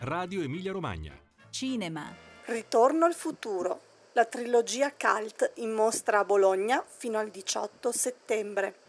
[0.00, 1.12] Radio Emilia Romagna.
[1.50, 2.14] Cinema.
[2.44, 3.80] Ritorno al futuro.
[4.12, 8.85] La trilogia Cult in mostra a Bologna fino al 18 settembre.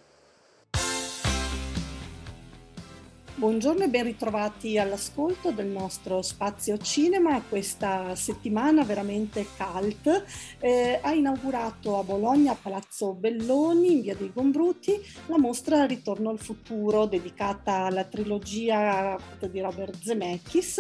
[3.38, 7.40] Buongiorno e ben ritrovati all'ascolto del nostro spazio cinema.
[7.48, 10.24] Questa settimana veramente cult
[10.58, 16.32] eh, ha inaugurato a Bologna, a Palazzo Belloni, in via dei Gombruti, la mostra Ritorno
[16.32, 19.16] al futuro dedicata alla trilogia
[19.52, 20.78] di Robert Zemeckis.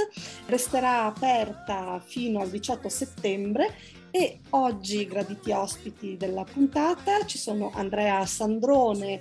[0.47, 3.75] Resterà aperta fino al 18 settembre
[4.17, 9.19] e oggi graditi ospiti della puntata ci sono Andrea Sandrone,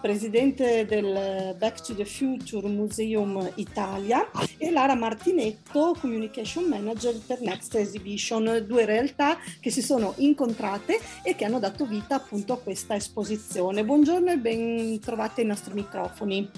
[0.00, 7.74] presidente del Back to the Future Museum Italia e Lara Martinetto, communication manager per Next
[7.74, 12.94] Exhibition, due realtà che si sono incontrate e che hanno dato vita appunto a questa
[12.94, 13.84] esposizione.
[13.84, 16.48] Buongiorno e ben trovate ai nostri microfoni.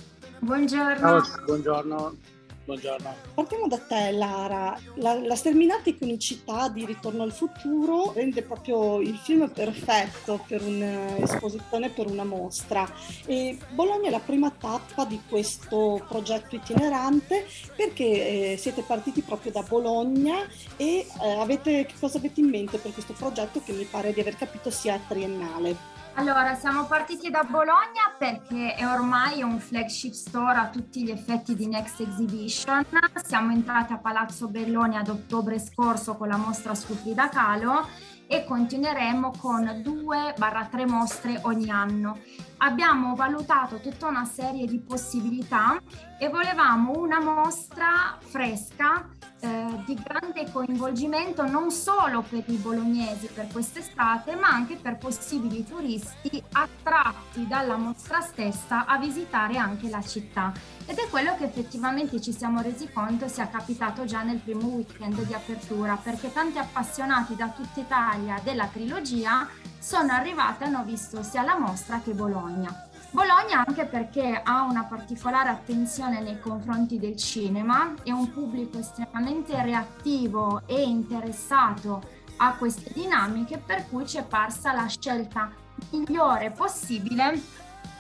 [0.41, 1.23] Buongiorno.
[1.23, 2.17] Ciao, buongiorno.
[2.65, 3.13] Buongiorno.
[3.35, 4.79] Partiamo da te, Lara.
[4.95, 11.91] La, la, sterminata iconicità di Ritorno al futuro rende proprio il film perfetto per un'esposizione,
[11.91, 12.89] per una mostra.
[13.27, 19.51] E Bologna è la prima tappa di questo progetto itinerante perché eh, siete partiti proprio
[19.51, 23.85] da Bologna e eh, avete, che cosa avete in mente per questo progetto che mi
[23.85, 26.01] pare di aver capito sia triennale?
[26.15, 31.55] Allora, siamo partiti da Bologna perché è ormai un flagship store a tutti gli effetti
[31.55, 32.85] di Next Exhibition.
[33.25, 37.89] Siamo entrati a Palazzo Belloni ad ottobre scorso con la mostra su Frida Kahlo
[38.27, 42.19] e continueremo con 2-3 mostre ogni anno.
[42.59, 45.81] Abbiamo valutato tutta una serie di possibilità
[46.19, 49.09] e volevamo una mostra fresca
[49.43, 55.67] eh, di grande coinvolgimento non solo per i bolognesi per quest'estate, ma anche per possibili
[55.67, 60.53] turisti attratti dalla mostra stessa a visitare anche la città.
[60.87, 65.21] Ed è quello che effettivamente ci siamo resi conto sia capitato già nel primo weekend
[65.25, 69.49] di apertura, perché tanti appassionati da tutta Italia della trilogia
[69.79, 72.91] sono arrivati e hanno visto sia la mostra che Bologna.
[73.13, 79.63] Bologna anche perché ha una particolare attenzione nei confronti del cinema e un pubblico estremamente
[79.63, 82.03] reattivo e interessato
[82.39, 85.51] a queste dinamiche, per cui ci è parsa la scelta
[85.91, 87.39] migliore possibile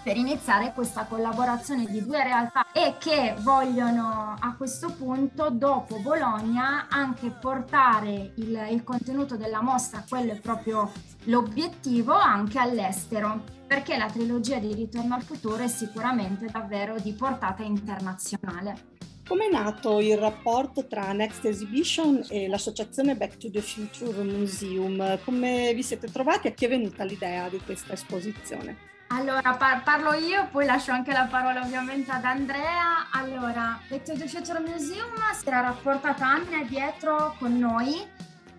[0.02, 6.88] per iniziare questa collaborazione di due realtà e che vogliono a questo punto, dopo Bologna,
[6.88, 10.90] anche portare il, il contenuto della mostra, quello è proprio
[11.24, 17.62] l'obiettivo, anche all'estero, perché la trilogia di Ritorno al futuro è sicuramente davvero di portata
[17.62, 18.90] internazionale.
[19.26, 25.20] Come è nato il rapporto tra Next Exhibition e l'associazione Back to the Future Museum?
[25.24, 26.48] Come vi siete trovati?
[26.48, 28.90] A chi è venuta l'idea di questa esposizione?
[29.14, 33.10] Allora, par- parlo io, poi lascio anche la parola ovviamente ad Andrea.
[33.10, 38.08] Allora, the Future Museum si era rapportata anni addietro con noi.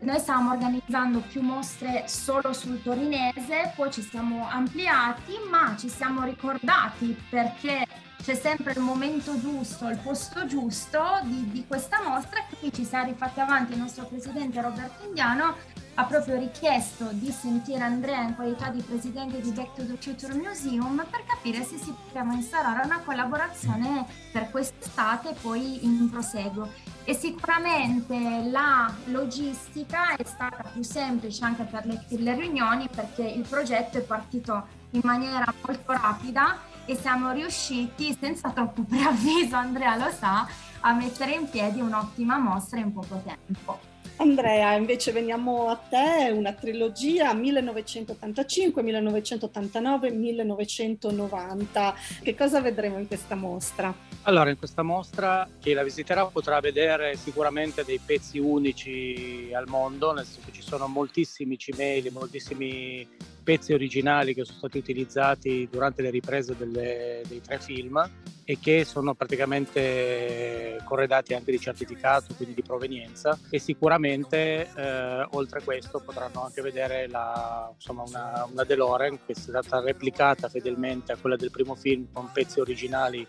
[0.02, 6.24] Noi stavamo organizzando più mostre solo sul torinese, poi ci siamo ampliati, ma ci siamo
[6.24, 7.88] ricordati perché
[8.22, 13.08] c'è sempre il momento giusto, il posto giusto di, di questa mostra quindi ci siamo
[13.08, 15.58] rifatti avanti il nostro presidente Roberto Indiano
[15.96, 20.34] ha proprio richiesto di sentire Andrea in qualità di presidente di Back to the Future
[20.34, 26.68] Museum per capire se si poteva instaurare una collaborazione per quest'estate e poi in proseguo.
[27.04, 33.24] E sicuramente la logistica è stata più semplice anche per le, per le riunioni perché
[33.24, 39.96] il progetto è partito in maniera molto rapida e siamo riusciti senza troppo preavviso, Andrea
[39.96, 40.48] lo sa,
[40.82, 43.93] a mettere in piedi un'ottima mostra in poco tempo.
[44.18, 51.96] Andrea, invece veniamo a te, una trilogia 1985, 1989, 1990.
[52.22, 53.94] Che cosa vedremo in questa mostra?
[54.24, 60.14] Allora, in questa mostra chi la visiterà potrà vedere sicuramente dei pezzi unici al mondo,
[60.14, 63.06] nel senso che ci sono moltissimi cimeli, moltissimi
[63.44, 68.10] pezzi originali che sono stati utilizzati durante le riprese delle, dei tre film
[68.46, 75.60] e che sono praticamente corredati anche di certificato, quindi di provenienza e sicuramente eh, oltre
[75.60, 81.14] a questo potranno anche vedere la, insomma, una, una DeLorean che è stata replicata fedelmente
[81.14, 83.26] a quella del primo film con pezzi originali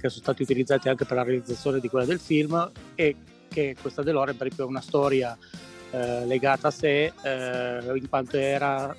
[0.00, 3.16] che sono stati utilizzati anche per la realizzazione di quella del film e
[3.48, 5.36] che questa DeLorean per esempio è una storia
[5.90, 8.94] eh, legata a sé eh, in quanto era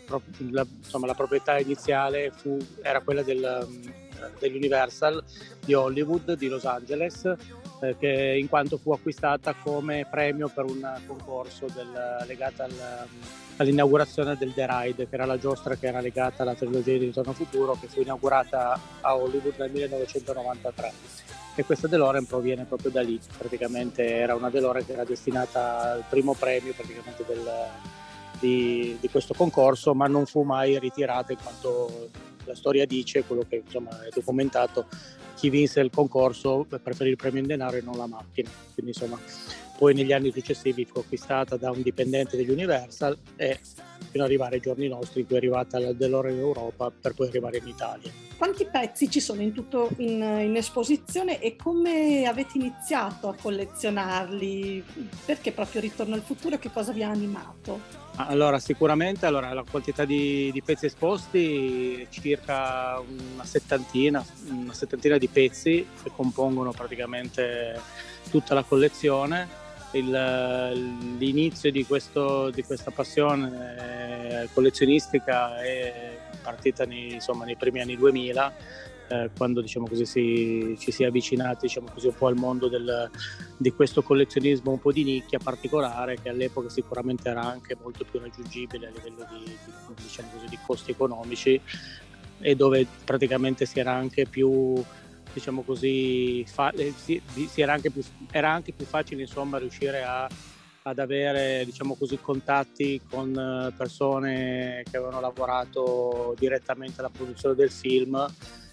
[0.50, 4.08] la, insomma, la proprietà iniziale fu, era quella del,
[4.40, 5.24] dell'Universal
[5.66, 7.36] di Hollywood di Los Angeles
[7.82, 13.08] eh, che in quanto fu acquistata come premio per un concorso del, legato al,
[13.58, 17.34] all'inaugurazione del The Ride, che era la giostra che era legata alla trilogia di Ritorno
[17.34, 20.92] Futuro, che fu inaugurata a Hollywood nel 1993.
[21.56, 26.04] E questa DeLorean proviene proprio da lì, praticamente era una DeLorean che era destinata al
[26.08, 26.74] primo premio
[27.26, 27.50] del,
[28.40, 32.10] di, di, questo concorso, ma non fu mai ritirata in quanto
[32.50, 34.88] la storia dice, quello che insomma, è documentato,
[35.36, 38.50] chi vinse il concorso preferì il premio in denaro e non la macchina.
[38.74, 39.18] Quindi insomma
[39.80, 43.58] poi negli anni successivi fu acquistata da un dipendente degli Universal e
[44.12, 47.14] fino ad arrivare ai giorni nostri in cui è arrivata la DeLorean in Europa per
[47.14, 48.12] poi arrivare in Italia.
[48.36, 54.84] Quanti pezzi ci sono in tutto in, in, esposizione e come avete iniziato a collezionarli?
[55.24, 57.80] Perché proprio Ritorno al futuro che cosa vi ha animato?
[58.18, 65.18] Allora, sicuramente allora, la quantità di, di, pezzi esposti è circa una settantina, una settantina
[65.18, 67.80] di pezzi che compongono praticamente
[68.30, 77.14] tutta la collezione il, l'inizio di, questo, di, questa passione eh, collezionistica è partita nei,
[77.14, 78.54] insomma, nei primi anni 2000
[79.10, 82.68] eh, quando diciamo così, si, ci si è avvicinati diciamo così, un po' al mondo
[82.68, 83.10] del,
[83.58, 88.20] di questo collezionismo un po' di nicchia particolare che all'epoca sicuramente era anche molto più
[88.20, 91.60] raggiungibile a livello di, di, diciamo così, di costi economici
[92.42, 94.82] e dove praticamente si era anche più
[95.34, 100.04] diciamo così, fa, eh, si, si era, anche più, era, anche più, facile insomma riuscire
[100.04, 100.28] a,
[100.84, 107.72] ad avere diciamo così, contatti con eh, persone che avevano lavorato direttamente alla produzione del
[107.72, 108.28] film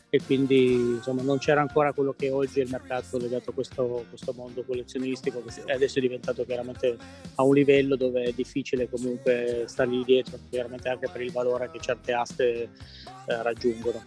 [0.09, 4.07] e quindi insomma, non c'era ancora quello che oggi è il mercato legato a questo,
[4.09, 6.97] questo mondo collezionistico che adesso è diventato chiaramente
[7.35, 11.81] a un livello dove è difficile comunque stargli dietro, chiaramente anche per il valore che
[11.81, 12.63] certe aste
[13.27, 14.05] eh, raggiungono.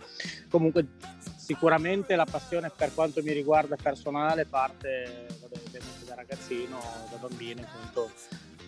[0.50, 0.88] Comunque
[1.50, 6.80] sicuramente la passione per quanto mi riguarda personale parte ovviamente da ragazzino,
[7.10, 8.12] da bambino appunto.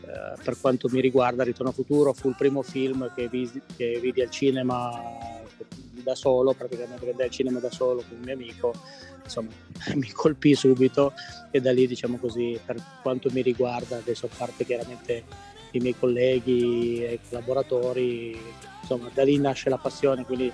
[0.02, 4.24] Eh, per quanto mi riguarda Ritorno Futuro fu il primo film che, visi, che vidi
[4.24, 4.90] al cinema
[5.92, 8.74] da solo, praticamente vedere al cinema da solo con un mio amico,
[9.24, 9.52] insomma
[9.94, 11.14] mi colpì subito
[11.52, 15.24] e da lì diciamo così per quanto mi riguarda, adesso a parte chiaramente
[15.74, 18.36] i miei colleghi e collaboratori,
[18.82, 20.52] insomma da lì nasce la passione, quindi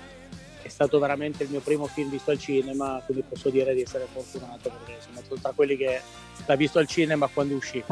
[0.62, 4.06] è stato veramente il mio primo film visto al cinema, quindi posso dire di essere
[4.12, 6.00] fortunato perché sono tra quelli che
[6.46, 7.82] l'ha visto al cinema quando uscì.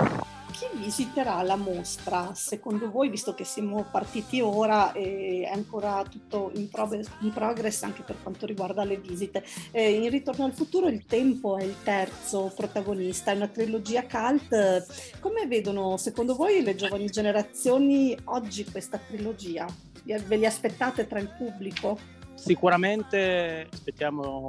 [0.53, 6.51] Chi visiterà la mostra secondo voi, visto che siamo partiti ora e è ancora tutto
[6.55, 9.45] in progress, in progress anche per quanto riguarda le visite?
[9.71, 15.19] Eh, in Ritorno al futuro il tempo è il terzo protagonista, è una trilogia cult.
[15.21, 19.67] Come vedono secondo voi le giovani generazioni oggi questa trilogia?
[20.05, 22.16] Ve li aspettate tra il pubblico?
[22.37, 24.47] Sicuramente aspettiamo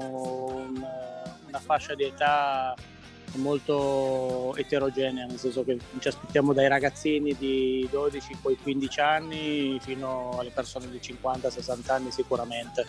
[0.51, 0.85] un,
[1.47, 2.75] una fascia di età
[3.35, 10.37] molto eterogenea, nel senso che ci aspettiamo dai ragazzini di 12, poi 15 anni fino
[10.37, 12.85] alle persone di 50-60 anni sicuramente.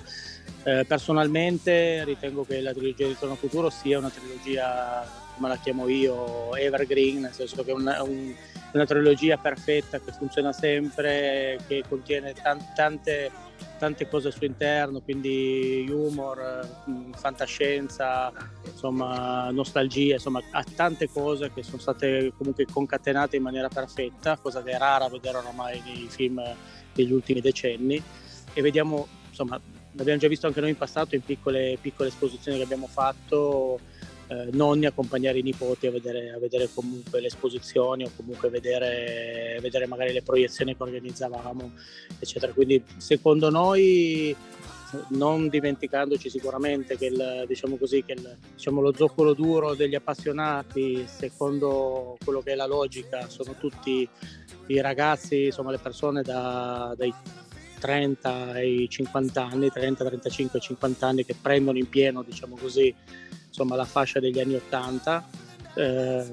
[0.68, 5.02] Eh, personalmente ritengo che la trilogia di Ritorno Futuro sia una trilogia,
[5.34, 8.34] come la chiamo io, evergreen, nel senso che è una, un,
[8.74, 13.46] una trilogia perfetta che funziona sempre, che contiene t- tante
[13.78, 18.30] tante cose al suo interno, quindi humor, mm, fantascienza,
[18.64, 24.62] insomma, nostalgia, insomma, ha tante cose che sono state comunque concatenate in maniera perfetta, cosa
[24.62, 26.42] che è rara vedere ormai nei film
[26.92, 28.02] degli ultimi decenni.
[28.52, 29.60] E vediamo, insomma,
[29.92, 33.80] l'abbiamo già visto anche noi in passato in piccole, piccole esposizioni che abbiamo fatto
[34.28, 39.58] eh, nonni accompagnare i nipoti a vedere, a vedere, comunque le esposizioni o comunque vedere,
[39.60, 41.72] vedere magari le proiezioni che organizzavamo,
[42.18, 42.52] eccetera.
[42.52, 44.36] Quindi secondo noi
[45.08, 51.06] non dimenticandoci sicuramente che, il, diciamo così, che il, diciamo, lo zoccolo duro degli appassionati,
[51.06, 54.08] secondo quello che è la logica, sono tutti
[54.66, 57.12] i ragazzi, insomma le persone da, dai
[57.78, 62.94] 30 ai 50 anni, 30, 35, 50 anni che prendono in pieno, diciamo così,
[63.46, 65.28] insomma, la fascia degli anni 80.
[65.74, 66.24] Eh,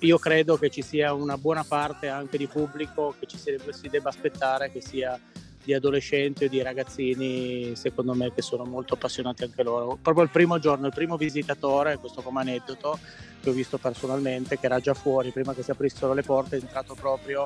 [0.00, 3.72] io credo che ci sia una buona parte anche di pubblico che ci si debba,
[3.72, 5.18] si debba aspettare che sia
[5.64, 9.98] di adolescenti o di ragazzini, secondo me, che sono molto appassionati anche loro.
[10.00, 12.98] Proprio il primo giorno, il primo visitatore, questo come aneddoto,
[13.40, 16.60] che ho visto personalmente, che era già fuori, prima che si aprissero le porte, è
[16.60, 17.44] entrato proprio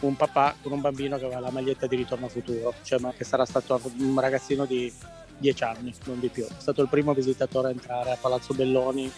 [0.00, 3.24] un papà con un bambino che aveva la maglietta di ritorno futuro, cioè ma che
[3.24, 4.92] sarà stato un ragazzino di
[5.38, 6.44] dieci anni, non di più.
[6.46, 9.10] È stato il primo visitatore a entrare a Palazzo Belloni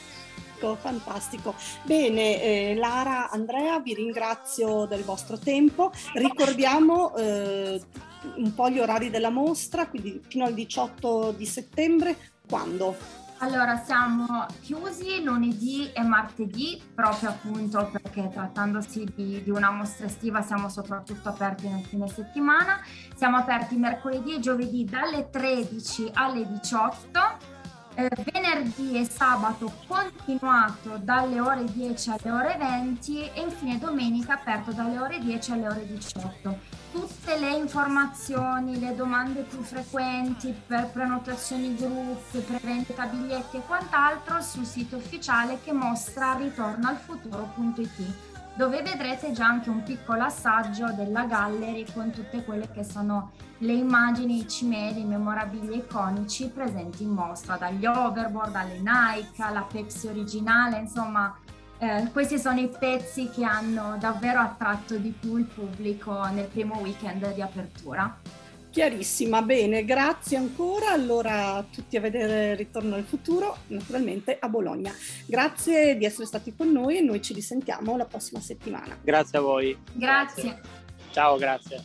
[0.76, 1.54] fantastico.
[1.82, 5.90] Bene, eh, Lara, Andrea, vi ringrazio del vostro tempo.
[6.14, 7.80] Ricordiamo eh,
[8.36, 12.16] un po' gli orari della mostra, quindi fino al 18 di settembre,
[12.48, 13.21] quando?
[13.42, 20.42] Allora, siamo chiusi lunedì e martedì, proprio appunto perché trattandosi di, di, una mostra estiva
[20.42, 22.80] siamo soprattutto aperti nel fine settimana.
[23.16, 27.20] Siamo aperti mercoledì e giovedì dalle 13 alle 18,
[27.94, 34.70] eh, venerdì e sabato continuato dalle ore 10 alle ore 20 e infine domenica aperto
[34.70, 36.58] dalle ore 10 alle ore 18
[37.32, 44.66] tutte le informazioni, le domande più frequenti per prenotazioni gruppi, prevendita biglietti e quant'altro sul
[44.66, 52.10] sito ufficiale che mostra ritornoalfuturo.it dove vedrete già anche un piccolo assaggio della gallery con
[52.10, 57.86] tutte quelle che sono le immagini, i cimeli, i memorabili iconici presenti in mostra, dagli
[57.86, 61.34] overboard alle Nike, alla Pepsi originale, insomma
[61.82, 66.78] eh, questi sono i pezzi che hanno davvero attratto di più il pubblico nel primo
[66.78, 68.20] weekend di apertura.
[68.70, 70.92] Chiarissima, bene, grazie ancora.
[70.92, 74.94] Allora tutti a vedere Ritorno al futuro, naturalmente a Bologna.
[75.26, 78.96] Grazie di essere stati con noi e noi ci risentiamo la prossima settimana.
[79.02, 79.76] Grazie a voi.
[79.92, 80.60] Grazie.
[81.10, 81.84] Ciao, grazie.